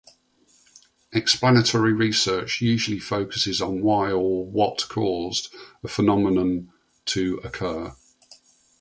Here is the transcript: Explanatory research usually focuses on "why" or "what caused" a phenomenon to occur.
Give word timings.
Explanatory 1.13 1.93
research 1.93 2.59
usually 2.59 2.97
focuses 2.97 3.61
on 3.61 3.81
"why" 3.83 4.11
or 4.11 4.43
"what 4.47 4.87
caused" 4.89 5.53
a 5.83 5.87
phenomenon 5.87 6.73
to 7.05 7.39
occur. 7.43 7.95